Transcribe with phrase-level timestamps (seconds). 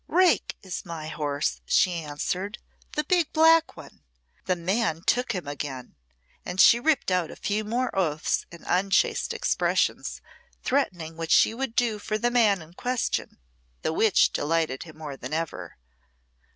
[0.07, 2.57] "Rake is my horse," she answered
[2.93, 4.01] "the big black one.
[4.45, 5.95] The man took him again;"
[6.43, 10.19] and she ripped out a few more oaths and unchaste expressions,
[10.63, 13.37] threatening what she would do for the man in question;
[13.83, 15.77] the which delighted him more than ever.